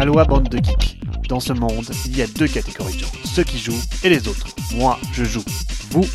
Aloha 0.00 0.24
bande 0.24 0.48
de 0.48 0.56
geeks. 0.56 0.98
Dans 1.28 1.40
ce 1.40 1.52
monde, 1.52 1.84
il 2.06 2.16
y 2.16 2.22
a 2.22 2.26
deux 2.26 2.48
catégories 2.48 2.94
de 2.94 3.00
gens, 3.00 3.12
ceux 3.22 3.44
qui 3.44 3.58
jouent 3.58 3.82
et 4.02 4.08
les 4.08 4.28
autres. 4.28 4.46
Moi, 4.74 4.98
je 5.12 5.24
joue. 5.24 5.44
Vous, 5.90 6.06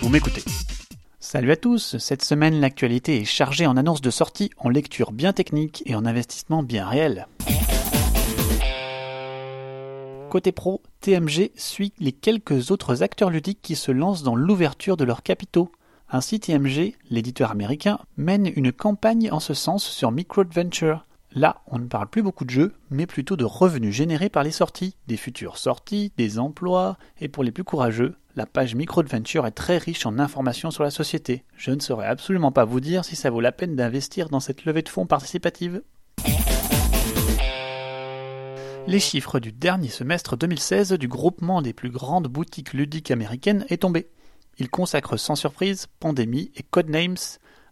vous 0.00 0.08
m'écoutez. 0.08 0.42
Salut 1.20 1.52
à 1.52 1.56
tous, 1.56 1.98
cette 1.98 2.24
semaine 2.24 2.58
l'actualité 2.58 3.20
est 3.20 3.24
chargée 3.24 3.64
en 3.68 3.76
annonces 3.76 4.00
de 4.00 4.10
sortie, 4.10 4.50
en 4.58 4.70
lecture 4.70 5.12
bien 5.12 5.32
technique 5.32 5.84
et 5.86 5.94
en 5.94 6.04
investissement 6.04 6.64
bien 6.64 6.84
réel. 6.88 7.28
Côté 10.28 10.50
pro, 10.50 10.82
TMG 11.00 11.52
suit 11.54 11.92
les 12.00 12.10
quelques 12.10 12.72
autres 12.72 13.04
acteurs 13.04 13.30
ludiques 13.30 13.62
qui 13.62 13.76
se 13.76 13.92
lancent 13.92 14.24
dans 14.24 14.34
l'ouverture 14.34 14.96
de 14.96 15.04
leurs 15.04 15.22
capitaux. 15.22 15.70
Ainsi, 16.10 16.40
TMG, 16.40 16.96
l'éditeur 17.08 17.52
américain, 17.52 18.00
mène 18.16 18.50
une 18.56 18.72
campagne 18.72 19.30
en 19.30 19.38
ce 19.38 19.54
sens 19.54 19.84
sur 19.84 20.10
MicroAdventure. 20.10 21.04
Là, 21.34 21.62
on 21.66 21.78
ne 21.78 21.86
parle 21.86 22.08
plus 22.08 22.22
beaucoup 22.22 22.44
de 22.44 22.50
jeux, 22.50 22.74
mais 22.90 23.06
plutôt 23.06 23.36
de 23.36 23.44
revenus 23.44 23.94
générés 23.94 24.28
par 24.28 24.42
les 24.42 24.50
sorties, 24.50 24.96
des 25.06 25.16
futures 25.16 25.56
sorties, 25.56 26.12
des 26.18 26.38
emplois, 26.38 26.98
et 27.20 27.28
pour 27.28 27.42
les 27.42 27.52
plus 27.52 27.64
courageux, 27.64 28.16
la 28.36 28.44
page 28.44 28.74
MicroAdventure 28.74 29.46
est 29.46 29.52
très 29.52 29.78
riche 29.78 30.04
en 30.04 30.18
informations 30.18 30.70
sur 30.70 30.84
la 30.84 30.90
société. 30.90 31.44
Je 31.56 31.70
ne 31.70 31.80
saurais 31.80 32.06
absolument 32.06 32.52
pas 32.52 32.66
vous 32.66 32.80
dire 32.80 33.04
si 33.06 33.16
ça 33.16 33.30
vaut 33.30 33.40
la 33.40 33.52
peine 33.52 33.76
d'investir 33.76 34.28
dans 34.28 34.40
cette 34.40 34.66
levée 34.66 34.82
de 34.82 34.90
fonds 34.90 35.06
participative. 35.06 35.82
Les 38.86 39.00
chiffres 39.00 39.40
du 39.40 39.52
dernier 39.52 39.88
semestre 39.88 40.36
2016 40.36 40.92
du 40.94 41.08
groupement 41.08 41.62
des 41.62 41.72
plus 41.72 41.90
grandes 41.90 42.28
boutiques 42.28 42.74
ludiques 42.74 43.10
américaines 43.10 43.64
est 43.70 43.82
tombé. 43.82 44.10
Il 44.58 44.68
consacre 44.68 45.16
sans 45.16 45.36
surprise 45.36 45.86
Pandémie 45.98 46.50
et 46.56 46.62
Codenames, 46.62 47.16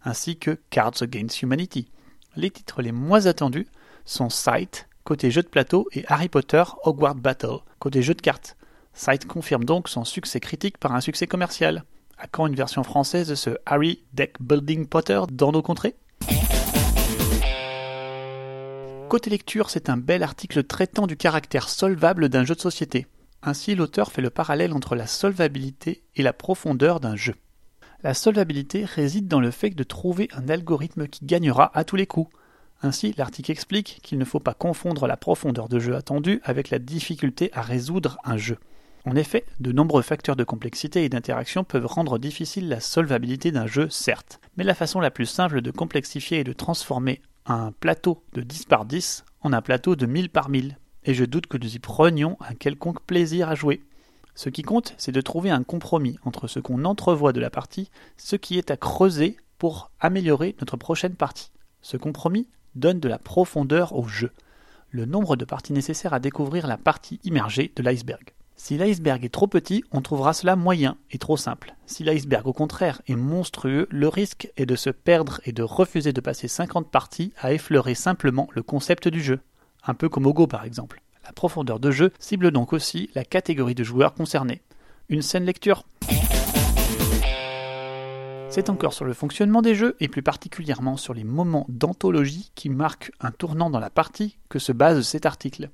ainsi 0.03 0.37
que 0.37 0.57
Cards 0.71 1.01
Against 1.01 1.43
Humanity. 1.43 1.91
Les 2.37 2.49
titres 2.49 2.81
les 2.81 2.93
moins 2.93 3.25
attendus 3.25 3.67
sont 4.05 4.29
Sight, 4.29 4.87
côté 5.03 5.31
jeu 5.31 5.41
de 5.41 5.49
plateau, 5.49 5.89
et 5.91 6.05
Harry 6.07 6.29
Potter 6.29 6.63
Hogwarts 6.85 7.15
Battle, 7.15 7.57
côté 7.77 8.01
jeu 8.01 8.13
de 8.13 8.21
cartes. 8.21 8.55
Sight 8.93 9.25
confirme 9.25 9.65
donc 9.65 9.89
son 9.89 10.05
succès 10.05 10.39
critique 10.39 10.77
par 10.77 10.93
un 10.93 11.01
succès 11.01 11.27
commercial. 11.27 11.83
À 12.17 12.27
quand 12.27 12.47
une 12.47 12.55
version 12.55 12.83
française 12.83 13.27
de 13.27 13.35
ce 13.35 13.49
Harry 13.65 14.03
Deck 14.13 14.35
Building 14.39 14.87
Potter 14.87 15.19
dans 15.29 15.51
nos 15.51 15.61
contrées? 15.61 15.95
Côté 19.09 19.29
lecture, 19.29 19.69
c'est 19.69 19.89
un 19.89 19.97
bel 19.97 20.23
article 20.23 20.63
traitant 20.63 21.07
du 21.07 21.17
caractère 21.17 21.67
solvable 21.67 22.29
d'un 22.29 22.45
jeu 22.45 22.55
de 22.55 22.61
société. 22.61 23.07
Ainsi, 23.43 23.75
l'auteur 23.75 24.09
fait 24.09 24.21
le 24.21 24.29
parallèle 24.29 24.71
entre 24.71 24.95
la 24.95 25.05
solvabilité 25.05 26.03
et 26.15 26.23
la 26.23 26.31
profondeur 26.31 27.01
d'un 27.01 27.17
jeu. 27.17 27.35
La 28.03 28.15
solvabilité 28.15 28.83
réside 28.83 29.27
dans 29.27 29.39
le 29.39 29.51
fait 29.51 29.69
de 29.69 29.83
trouver 29.83 30.27
un 30.33 30.49
algorithme 30.49 31.07
qui 31.07 31.23
gagnera 31.23 31.71
à 31.77 31.83
tous 31.83 31.95
les 31.95 32.07
coups. 32.07 32.31
Ainsi, 32.81 33.13
l'article 33.15 33.51
explique 33.51 33.99
qu'il 34.01 34.17
ne 34.17 34.25
faut 34.25 34.39
pas 34.39 34.55
confondre 34.55 35.05
la 35.05 35.17
profondeur 35.17 35.69
de 35.69 35.77
jeu 35.77 35.95
attendue 35.95 36.41
avec 36.43 36.71
la 36.71 36.79
difficulté 36.79 37.51
à 37.53 37.61
résoudre 37.61 38.17
un 38.23 38.37
jeu. 38.37 38.57
En 39.05 39.15
effet, 39.15 39.45
de 39.59 39.71
nombreux 39.71 40.01
facteurs 40.01 40.35
de 40.35 40.43
complexité 40.43 41.03
et 41.03 41.09
d'interaction 41.09 41.63
peuvent 41.63 41.85
rendre 41.85 42.17
difficile 42.17 42.69
la 42.69 42.79
solvabilité 42.79 43.51
d'un 43.51 43.67
jeu, 43.67 43.87
certes, 43.91 44.39
mais 44.57 44.63
la 44.63 44.73
façon 44.73 44.99
la 44.99 45.11
plus 45.11 45.27
simple 45.27 45.61
de 45.61 45.71
complexifier 45.71 46.39
est 46.39 46.43
de 46.43 46.53
transformer 46.53 47.21
un 47.45 47.71
plateau 47.71 48.23
de 48.33 48.41
10 48.41 48.65
par 48.65 48.85
10 48.85 49.25
en 49.41 49.53
un 49.53 49.61
plateau 49.61 49.95
de 49.95 50.07
1000 50.07 50.29
par 50.29 50.49
1000, 50.49 50.77
et 51.03 51.13
je 51.13 51.25
doute 51.25 51.47
que 51.47 51.57
nous 51.57 51.75
y 51.75 51.79
prenions 51.79 52.37
un 52.41 52.55
quelconque 52.55 53.03
plaisir 53.05 53.49
à 53.49 53.55
jouer. 53.55 53.81
Ce 54.35 54.49
qui 54.49 54.61
compte, 54.61 54.93
c'est 54.97 55.11
de 55.11 55.21
trouver 55.21 55.49
un 55.49 55.63
compromis 55.63 56.17
entre 56.23 56.47
ce 56.47 56.59
qu'on 56.59 56.85
entrevoit 56.85 57.33
de 57.33 57.39
la 57.39 57.49
partie, 57.49 57.89
ce 58.17 58.35
qui 58.35 58.57
est 58.57 58.71
à 58.71 58.77
creuser 58.77 59.37
pour 59.57 59.91
améliorer 59.99 60.55
notre 60.59 60.77
prochaine 60.77 61.15
partie. 61.15 61.51
Ce 61.81 61.97
compromis 61.97 62.47
donne 62.75 62.99
de 62.99 63.09
la 63.09 63.19
profondeur 63.19 63.95
au 63.95 64.07
jeu, 64.07 64.31
le 64.89 65.05
nombre 65.05 65.35
de 65.35 65.45
parties 65.45 65.73
nécessaires 65.73 66.13
à 66.13 66.19
découvrir 66.19 66.67
la 66.67 66.77
partie 66.77 67.19
immergée 67.23 67.71
de 67.75 67.83
l'iceberg. 67.83 68.33
Si 68.55 68.77
l'iceberg 68.77 69.25
est 69.25 69.29
trop 69.29 69.47
petit, 69.47 69.83
on 69.91 70.01
trouvera 70.01 70.33
cela 70.33 70.55
moyen 70.55 70.97
et 71.09 71.17
trop 71.17 71.37
simple. 71.37 71.75
Si 71.87 72.03
l'iceberg 72.03 72.45
au 72.45 72.53
contraire 72.53 73.01
est 73.07 73.15
monstrueux, 73.15 73.87
le 73.89 74.07
risque 74.07 74.51
est 74.55 74.67
de 74.67 74.75
se 74.75 74.91
perdre 74.91 75.41
et 75.45 75.51
de 75.51 75.63
refuser 75.63 76.13
de 76.13 76.21
passer 76.21 76.47
50 76.47 76.91
parties 76.91 77.33
à 77.39 77.53
effleurer 77.53 77.95
simplement 77.95 78.47
le 78.51 78.61
concept 78.61 79.07
du 79.07 79.21
jeu. 79.21 79.39
Un 79.85 79.95
peu 79.95 80.09
comme 80.09 80.27
au 80.27 80.33
Go 80.33 80.45
par 80.45 80.63
exemple. 80.63 81.01
La 81.23 81.33
profondeur 81.33 81.79
de 81.79 81.91
jeu 81.91 82.11
cible 82.19 82.51
donc 82.51 82.73
aussi 82.73 83.09
la 83.15 83.23
catégorie 83.23 83.75
de 83.75 83.83
joueurs 83.83 84.13
concernés. 84.13 84.61
Une 85.09 85.21
scène 85.21 85.45
lecture 85.45 85.83
c'est 88.53 88.69
encore 88.69 88.91
sur 88.91 89.05
le 89.05 89.13
fonctionnement 89.13 89.61
des 89.61 89.75
jeux 89.75 89.95
et 90.01 90.09
plus 90.09 90.23
particulièrement 90.23 90.97
sur 90.97 91.13
les 91.13 91.23
moments 91.23 91.65
d'anthologie 91.69 92.51
qui 92.53 92.67
marquent 92.67 93.13
un 93.21 93.31
tournant 93.31 93.69
dans 93.69 93.79
la 93.79 93.89
partie 93.89 94.37
que 94.49 94.59
se 94.59 94.73
base 94.73 95.03
cet 95.03 95.25
article. 95.25 95.69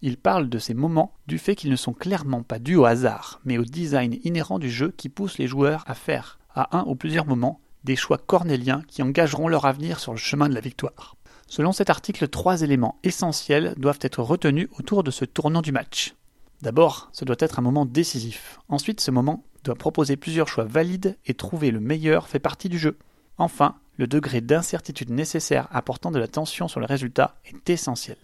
Il 0.00 0.16
parle 0.16 0.48
de 0.48 0.58
ces 0.58 0.72
moments 0.72 1.12
du 1.26 1.36
fait 1.36 1.54
qu'ils 1.54 1.70
ne 1.70 1.76
sont 1.76 1.92
clairement 1.92 2.42
pas 2.42 2.58
dus 2.58 2.76
au 2.76 2.86
hasard, 2.86 3.42
mais 3.44 3.58
au 3.58 3.64
design 3.64 4.18
inhérent 4.24 4.58
du 4.58 4.70
jeu 4.70 4.94
qui 4.96 5.10
pousse 5.10 5.36
les 5.36 5.46
joueurs 5.46 5.84
à 5.86 5.94
faire, 5.94 6.38
à 6.54 6.78
un 6.78 6.84
ou 6.86 6.94
plusieurs 6.94 7.26
moments, 7.26 7.60
des 7.84 7.96
choix 7.96 8.16
cornéliens 8.16 8.82
qui 8.88 9.02
engageront 9.02 9.48
leur 9.48 9.66
avenir 9.66 10.00
sur 10.00 10.12
le 10.12 10.18
chemin 10.18 10.48
de 10.48 10.54
la 10.54 10.60
victoire. 10.60 11.16
Selon 11.52 11.72
cet 11.72 11.90
article, 11.90 12.28
trois 12.28 12.62
éléments 12.62 12.98
essentiels 13.02 13.74
doivent 13.76 13.98
être 14.00 14.22
retenus 14.22 14.70
autour 14.78 15.04
de 15.04 15.10
ce 15.10 15.26
tournant 15.26 15.60
du 15.60 15.70
match. 15.70 16.14
D'abord, 16.62 17.10
ce 17.12 17.26
doit 17.26 17.36
être 17.40 17.58
un 17.58 17.62
moment 17.62 17.84
décisif. 17.84 18.58
Ensuite, 18.70 19.02
ce 19.02 19.10
moment 19.10 19.44
doit 19.62 19.74
proposer 19.74 20.16
plusieurs 20.16 20.48
choix 20.48 20.64
valides 20.64 21.18
et 21.26 21.34
trouver 21.34 21.70
le 21.70 21.78
meilleur 21.78 22.26
fait 22.26 22.38
partie 22.38 22.70
du 22.70 22.78
jeu. 22.78 22.96
Enfin, 23.36 23.74
le 23.98 24.06
degré 24.06 24.40
d'incertitude 24.40 25.10
nécessaire 25.10 25.68
apportant 25.72 26.10
de 26.10 26.18
la 26.18 26.26
tension 26.26 26.68
sur 26.68 26.80
le 26.80 26.86
résultat 26.86 27.36
est 27.44 27.68
essentiel. 27.68 28.16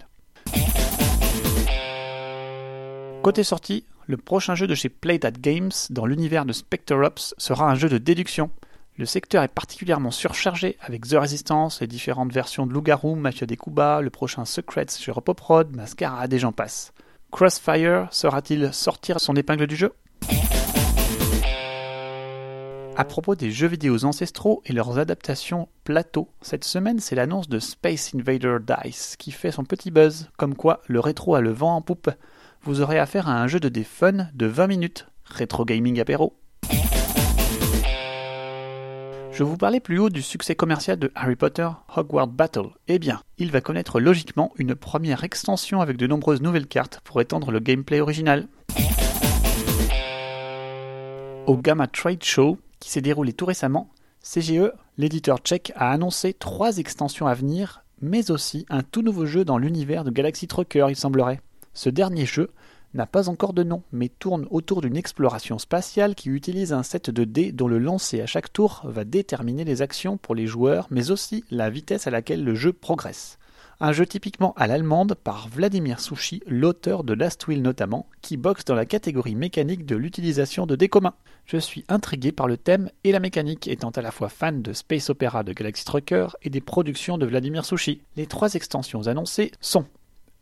Côté 3.22 3.44
sortie, 3.44 3.84
le 4.06 4.16
prochain 4.16 4.54
jeu 4.54 4.66
de 4.66 4.74
chez 4.74 4.88
Playtad 4.88 5.38
Games 5.38 5.70
dans 5.90 6.06
l'univers 6.06 6.46
de 6.46 6.54
Spectre 6.54 6.96
Ops 6.96 7.34
sera 7.36 7.70
un 7.70 7.74
jeu 7.74 7.90
de 7.90 7.98
déduction 7.98 8.50
le 8.98 9.06
secteur 9.06 9.44
est 9.44 9.48
particulièrement 9.48 10.10
surchargé 10.10 10.76
avec 10.80 11.06
The 11.06 11.14
Resistance, 11.14 11.80
les 11.80 11.86
différentes 11.86 12.32
versions 12.32 12.66
de 12.66 12.72
Loup-Garou, 12.72 13.14
Mafia 13.14 13.46
des 13.46 13.56
le 13.56 14.08
prochain 14.08 14.44
Secrets 14.44 14.86
chez 14.98 15.12
Repoprod, 15.12 15.74
Mascarade 15.74 16.32
et 16.32 16.38
j'en 16.40 16.50
passe. 16.50 16.92
Crossfire 17.30 18.08
sera-t-il 18.10 18.72
sortir 18.74 19.20
son 19.20 19.36
épingle 19.36 19.68
du 19.68 19.76
jeu? 19.76 19.94
À 22.96 23.04
propos 23.04 23.36
des 23.36 23.52
jeux 23.52 23.68
vidéo 23.68 24.04
ancestraux 24.04 24.62
et 24.66 24.72
leurs 24.72 24.98
adaptations 24.98 25.68
plateau, 25.84 26.28
cette 26.42 26.64
semaine 26.64 26.98
c'est 26.98 27.14
l'annonce 27.14 27.48
de 27.48 27.60
Space 27.60 28.12
Invader 28.16 28.56
Dice 28.60 29.14
qui 29.16 29.30
fait 29.30 29.52
son 29.52 29.62
petit 29.62 29.92
buzz, 29.92 30.28
comme 30.36 30.56
quoi 30.56 30.82
le 30.88 30.98
rétro 30.98 31.36
a 31.36 31.40
le 31.40 31.52
vent 31.52 31.76
en 31.76 31.82
poupe. 31.82 32.10
Vous 32.62 32.80
aurez 32.80 32.98
affaire 32.98 33.28
à 33.28 33.40
un 33.40 33.46
jeu 33.46 33.60
de 33.60 33.68
dé 33.68 33.84
fun 33.84 34.26
de 34.34 34.46
20 34.46 34.66
minutes, 34.66 35.06
rétro 35.24 35.64
gaming 35.64 36.00
apéro. 36.00 36.34
Je 39.38 39.44
vous 39.44 39.56
parlais 39.56 39.78
plus 39.78 40.00
haut 40.00 40.10
du 40.10 40.20
succès 40.20 40.56
commercial 40.56 40.98
de 40.98 41.12
Harry 41.14 41.36
Potter 41.36 41.68
Hogwarts 41.94 42.26
Battle. 42.26 42.70
Eh 42.88 42.98
bien, 42.98 43.22
il 43.38 43.52
va 43.52 43.60
connaître 43.60 44.00
logiquement 44.00 44.50
une 44.56 44.74
première 44.74 45.22
extension 45.22 45.80
avec 45.80 45.96
de 45.96 46.08
nombreuses 46.08 46.42
nouvelles 46.42 46.66
cartes 46.66 46.98
pour 47.04 47.20
étendre 47.20 47.52
le 47.52 47.60
gameplay 47.60 48.00
original. 48.00 48.48
Au 51.46 51.56
Gamma 51.56 51.86
Trade 51.86 52.24
Show, 52.24 52.58
qui 52.80 52.90
s'est 52.90 53.00
déroulé 53.00 53.32
tout 53.32 53.46
récemment, 53.46 53.90
CGE, 54.24 54.72
l'éditeur 54.96 55.38
tchèque, 55.38 55.70
a 55.76 55.92
annoncé 55.92 56.34
trois 56.34 56.78
extensions 56.78 57.28
à 57.28 57.34
venir, 57.34 57.84
mais 58.02 58.32
aussi 58.32 58.66
un 58.70 58.82
tout 58.82 59.02
nouveau 59.02 59.24
jeu 59.24 59.44
dans 59.44 59.58
l'univers 59.58 60.02
de 60.02 60.10
Galaxy 60.10 60.48
Trucker, 60.48 60.86
il 60.88 60.96
semblerait. 60.96 61.40
Ce 61.74 61.90
dernier 61.90 62.26
jeu 62.26 62.50
n'a 62.94 63.06
pas 63.06 63.28
encore 63.28 63.52
de 63.52 63.62
nom, 63.62 63.82
mais 63.92 64.08
tourne 64.08 64.46
autour 64.50 64.80
d'une 64.80 64.96
exploration 64.96 65.58
spatiale 65.58 66.14
qui 66.14 66.30
utilise 66.30 66.72
un 66.72 66.82
set 66.82 67.10
de 67.10 67.24
dés 67.24 67.52
dont 67.52 67.68
le 67.68 67.78
lancer 67.78 68.20
à 68.20 68.26
chaque 68.26 68.52
tour 68.52 68.82
va 68.84 69.04
déterminer 69.04 69.64
les 69.64 69.82
actions 69.82 70.16
pour 70.16 70.34
les 70.34 70.46
joueurs, 70.46 70.86
mais 70.90 71.10
aussi 71.10 71.44
la 71.50 71.70
vitesse 71.70 72.06
à 72.06 72.10
laquelle 72.10 72.44
le 72.44 72.54
jeu 72.54 72.72
progresse. 72.72 73.38
Un 73.80 73.92
jeu 73.92 74.06
typiquement 74.06 74.54
à 74.56 74.66
l'allemande 74.66 75.14
par 75.14 75.48
Vladimir 75.48 76.00
Sushi, 76.00 76.42
l'auteur 76.48 77.04
de 77.04 77.14
Last 77.14 77.46
Will 77.46 77.62
notamment, 77.62 78.06
qui 78.22 78.36
boxe 78.36 78.64
dans 78.64 78.74
la 78.74 78.86
catégorie 78.86 79.36
mécanique 79.36 79.86
de 79.86 79.94
l'utilisation 79.94 80.66
de 80.66 80.74
dés 80.74 80.88
communs. 80.88 81.14
Je 81.46 81.58
suis 81.58 81.84
intrigué 81.88 82.32
par 82.32 82.48
le 82.48 82.56
thème 82.56 82.90
et 83.04 83.12
la 83.12 83.20
mécanique, 83.20 83.68
étant 83.68 83.90
à 83.90 84.02
la 84.02 84.10
fois 84.10 84.28
fan 84.28 84.62
de 84.62 84.72
Space 84.72 85.10
Opera 85.10 85.44
de 85.44 85.52
Galaxy 85.52 85.84
Trucker 85.84 86.26
et 86.42 86.50
des 86.50 86.60
productions 86.60 87.18
de 87.18 87.26
Vladimir 87.26 87.64
Sushi. 87.64 88.00
Les 88.16 88.26
trois 88.26 88.54
extensions 88.54 89.06
annoncées 89.06 89.52
sont 89.60 89.86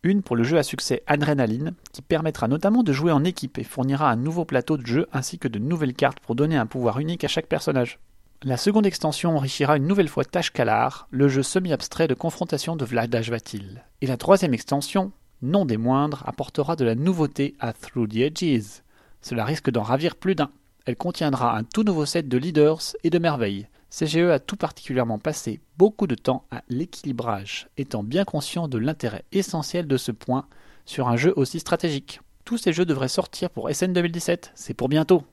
une 0.06 0.22
pour 0.22 0.36
le 0.36 0.44
jeu 0.44 0.56
à 0.56 0.62
succès 0.62 1.02
Adrenaline, 1.06 1.72
qui 1.92 2.00
permettra 2.00 2.48
notamment 2.48 2.82
de 2.82 2.92
jouer 2.92 3.12
en 3.12 3.24
équipe 3.24 3.58
et 3.58 3.64
fournira 3.64 4.10
un 4.10 4.16
nouveau 4.16 4.44
plateau 4.44 4.76
de 4.76 4.86
jeu 4.86 5.06
ainsi 5.12 5.38
que 5.38 5.48
de 5.48 5.58
nouvelles 5.58 5.94
cartes 5.94 6.20
pour 6.20 6.34
donner 6.34 6.56
un 6.56 6.66
pouvoir 6.66 6.98
unique 6.98 7.24
à 7.24 7.28
chaque 7.28 7.46
personnage. 7.46 7.98
La 8.42 8.56
seconde 8.56 8.86
extension 8.86 9.36
enrichira 9.36 9.76
une 9.76 9.86
nouvelle 9.86 10.08
fois 10.08 10.24
Tashkalar, 10.24 11.08
le 11.10 11.28
jeu 11.28 11.42
semi-abstrait 11.42 12.06
de 12.06 12.14
confrontation 12.14 12.76
de 12.76 12.84
Vladaj 12.84 13.30
Vatil. 13.30 13.84
Et 14.02 14.06
la 14.06 14.16
troisième 14.16 14.54
extension, 14.54 15.12
non 15.42 15.64
des 15.64 15.78
moindres, 15.78 16.22
apportera 16.26 16.76
de 16.76 16.84
la 16.84 16.94
nouveauté 16.94 17.54
à 17.60 17.72
Through 17.72 18.08
the 18.08 18.16
Edges. 18.16 18.82
Cela 19.22 19.44
risque 19.44 19.70
d'en 19.70 19.82
ravir 19.82 20.16
plus 20.16 20.34
d'un. 20.34 20.50
Elle 20.84 20.96
contiendra 20.96 21.56
un 21.56 21.64
tout 21.64 21.82
nouveau 21.82 22.06
set 22.06 22.28
de 22.28 22.38
leaders 22.38 22.94
et 23.02 23.10
de 23.10 23.18
merveilles. 23.18 23.68
CGE 23.90 24.30
a 24.30 24.38
tout 24.38 24.56
particulièrement 24.56 25.18
passé 25.18 25.60
beaucoup 25.78 26.06
de 26.06 26.14
temps 26.14 26.44
à 26.50 26.62
l'équilibrage, 26.68 27.68
étant 27.76 28.02
bien 28.02 28.24
conscient 28.24 28.68
de 28.68 28.78
l'intérêt 28.78 29.24
essentiel 29.32 29.86
de 29.86 29.96
ce 29.96 30.12
point 30.12 30.46
sur 30.84 31.08
un 31.08 31.16
jeu 31.16 31.32
aussi 31.36 31.60
stratégique. 31.60 32.20
Tous 32.44 32.58
ces 32.58 32.72
jeux 32.72 32.84
devraient 32.84 33.08
sortir 33.08 33.50
pour 33.50 33.70
SN 33.70 33.92
2017, 33.92 34.52
c'est 34.54 34.74
pour 34.74 34.88
bientôt. 34.88 35.24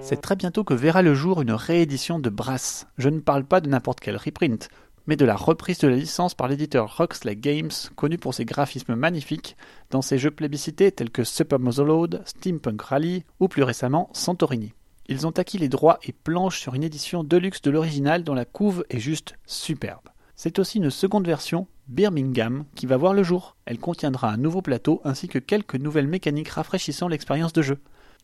C'est 0.00 0.20
très 0.20 0.34
bientôt 0.34 0.64
que 0.64 0.74
verra 0.74 1.02
le 1.02 1.14
jour 1.14 1.40
une 1.40 1.52
réédition 1.52 2.18
de 2.18 2.30
Brass. 2.30 2.86
Je 2.98 3.08
ne 3.08 3.20
parle 3.20 3.44
pas 3.44 3.60
de 3.60 3.68
n'importe 3.68 4.00
quel 4.00 4.16
reprint, 4.16 4.68
mais 5.06 5.16
de 5.16 5.24
la 5.24 5.36
reprise 5.36 5.78
de 5.78 5.88
la 5.88 5.96
licence 5.96 6.34
par 6.34 6.48
l'éditeur 6.48 6.96
Roxley 6.96 7.36
Games, 7.36 7.70
connu 7.96 8.18
pour 8.18 8.34
ses 8.34 8.44
graphismes 8.44 8.94
magnifiques 8.94 9.56
dans 9.90 10.02
ses 10.02 10.18
jeux 10.18 10.30
plébiscités 10.30 10.90
tels 10.90 11.10
que 11.10 11.22
Super 11.22 11.58
Load, 11.58 12.22
Steampunk 12.24 12.82
Rally 12.82 13.24
ou 13.38 13.48
plus 13.48 13.62
récemment 13.62 14.10
Santorini. 14.12 14.72
Ils 15.10 15.26
ont 15.26 15.30
acquis 15.32 15.58
les 15.58 15.68
droits 15.68 15.98
et 16.04 16.12
planchent 16.12 16.60
sur 16.60 16.76
une 16.76 16.84
édition 16.84 17.24
deluxe 17.24 17.62
de 17.62 17.72
l'original 17.72 18.22
dont 18.22 18.32
la 18.32 18.44
couve 18.44 18.84
est 18.90 19.00
juste 19.00 19.34
superbe. 19.44 20.08
C'est 20.36 20.60
aussi 20.60 20.78
une 20.78 20.88
seconde 20.88 21.26
version, 21.26 21.66
Birmingham, 21.88 22.64
qui 22.76 22.86
va 22.86 22.96
voir 22.96 23.12
le 23.12 23.24
jour. 23.24 23.56
Elle 23.66 23.80
contiendra 23.80 24.30
un 24.30 24.36
nouveau 24.36 24.62
plateau 24.62 25.00
ainsi 25.02 25.26
que 25.26 25.40
quelques 25.40 25.74
nouvelles 25.74 26.06
mécaniques 26.06 26.50
rafraîchissant 26.50 27.08
l'expérience 27.08 27.52
de 27.52 27.60
jeu. 27.60 27.80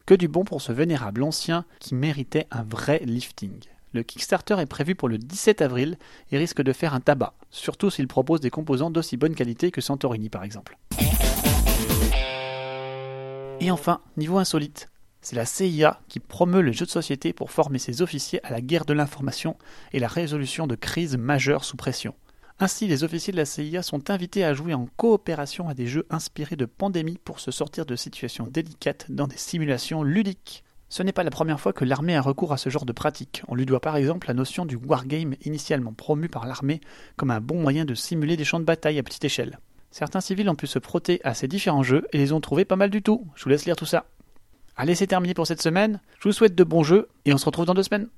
Que 0.06 0.14
du 0.14 0.28
bon 0.28 0.44
pour 0.44 0.62
ce 0.62 0.70
vénérable 0.70 1.24
ancien 1.24 1.64
qui 1.80 1.96
méritait 1.96 2.46
un 2.52 2.62
vrai 2.62 3.00
lifting. 3.04 3.58
Le 3.92 4.04
Kickstarter 4.04 4.54
est 4.60 4.66
prévu 4.66 4.94
pour 4.94 5.08
le 5.08 5.18
17 5.18 5.62
avril 5.62 5.98
et 6.30 6.38
risque 6.38 6.62
de 6.62 6.72
faire 6.72 6.94
un 6.94 7.00
tabac, 7.00 7.34
surtout 7.50 7.90
s'il 7.90 8.06
propose 8.06 8.38
des 8.40 8.50
composants 8.50 8.92
d'aussi 8.92 9.16
bonne 9.16 9.34
qualité 9.34 9.72
que 9.72 9.80
Santorini 9.80 10.28
par 10.28 10.44
exemple. 10.44 10.78
Et 13.58 13.72
enfin, 13.72 14.00
niveau 14.16 14.38
insolite, 14.38 14.88
c'est 15.28 15.34
la 15.34 15.44
CIA 15.44 15.98
qui 16.06 16.20
promeut 16.20 16.60
le 16.60 16.70
jeu 16.70 16.86
de 16.86 16.90
société 16.90 17.32
pour 17.32 17.50
former 17.50 17.80
ses 17.80 18.00
officiers 18.00 18.38
à 18.46 18.52
la 18.52 18.60
guerre 18.60 18.84
de 18.84 18.92
l'information 18.92 19.56
et 19.92 19.98
la 19.98 20.06
résolution 20.06 20.68
de 20.68 20.76
crises 20.76 21.16
majeures 21.16 21.64
sous 21.64 21.76
pression. 21.76 22.14
Ainsi, 22.60 22.86
les 22.86 23.02
officiers 23.02 23.32
de 23.32 23.36
la 23.36 23.44
CIA 23.44 23.82
sont 23.82 24.08
invités 24.08 24.44
à 24.44 24.54
jouer 24.54 24.72
en 24.72 24.86
coopération 24.96 25.68
à 25.68 25.74
des 25.74 25.88
jeux 25.88 26.06
inspirés 26.10 26.54
de 26.54 26.64
pandémies 26.64 27.18
pour 27.24 27.40
se 27.40 27.50
sortir 27.50 27.86
de 27.86 27.96
situations 27.96 28.46
délicates 28.46 29.06
dans 29.08 29.26
des 29.26 29.36
simulations 29.36 30.04
ludiques. 30.04 30.62
Ce 30.88 31.02
n'est 31.02 31.10
pas 31.10 31.24
la 31.24 31.32
première 31.32 31.58
fois 31.58 31.72
que 31.72 31.84
l'armée 31.84 32.14
a 32.14 32.22
recours 32.22 32.52
à 32.52 32.56
ce 32.56 32.70
genre 32.70 32.86
de 32.86 32.92
pratique. 32.92 33.42
On 33.48 33.56
lui 33.56 33.66
doit 33.66 33.80
par 33.80 33.96
exemple 33.96 34.28
la 34.28 34.34
notion 34.34 34.64
du 34.64 34.76
wargame 34.76 35.34
initialement 35.44 35.92
promu 35.92 36.28
par 36.28 36.46
l'armée 36.46 36.80
comme 37.16 37.32
un 37.32 37.40
bon 37.40 37.60
moyen 37.60 37.84
de 37.84 37.96
simuler 37.96 38.36
des 38.36 38.44
champs 38.44 38.60
de 38.60 38.64
bataille 38.64 39.00
à 39.00 39.02
petite 39.02 39.24
échelle. 39.24 39.58
Certains 39.90 40.20
civils 40.20 40.48
ont 40.48 40.54
pu 40.54 40.68
se 40.68 40.78
frotter 40.78 41.20
à 41.24 41.34
ces 41.34 41.48
différents 41.48 41.82
jeux 41.82 42.06
et 42.12 42.18
les 42.18 42.32
ont 42.32 42.40
trouvés 42.40 42.64
pas 42.64 42.76
mal 42.76 42.90
du 42.90 43.02
tout. 43.02 43.26
Je 43.34 43.42
vous 43.42 43.50
laisse 43.50 43.64
lire 43.64 43.74
tout 43.74 43.86
ça. 43.86 44.06
Allez, 44.78 44.94
c'est 44.94 45.06
terminé 45.06 45.32
pour 45.32 45.46
cette 45.46 45.62
semaine. 45.62 46.00
Je 46.20 46.28
vous 46.28 46.32
souhaite 46.32 46.54
de 46.54 46.64
bons 46.64 46.82
jeux 46.82 47.08
et 47.24 47.32
on 47.32 47.38
se 47.38 47.46
retrouve 47.46 47.64
dans 47.64 47.74
deux 47.74 47.82
semaines. 47.82 48.08